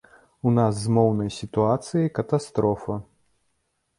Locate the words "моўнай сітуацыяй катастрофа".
0.97-2.95